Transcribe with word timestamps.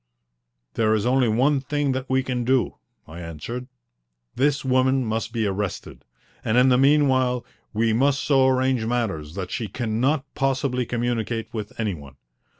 "There 0.73 0.95
is 0.95 1.05
only 1.05 1.27
one 1.27 1.59
thing 1.59 1.91
that 1.91 2.09
we 2.09 2.23
can 2.23 2.43
do," 2.43 2.77
I 3.07 3.19
answered. 3.19 3.67
"This 4.35 4.65
woman 4.65 5.05
must 5.05 5.31
be 5.31 5.45
arrested, 5.45 6.05
and 6.43 6.57
in 6.57 6.69
the 6.69 6.77
meanwhile 6.79 7.45
we 7.71 7.93
must 7.93 8.23
so 8.23 8.47
arrange 8.47 8.83
matters 8.83 9.35
that 9.35 9.51
she 9.51 9.67
cannot 9.67 10.25
possibly 10.33 10.87
communicate 10.87 11.53
with 11.53 11.79
any 11.79 11.93
one. 11.93 12.15